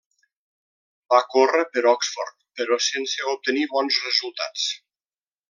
[1.13, 4.67] Va córrer per Oxford, però sense obtenir bons resultats.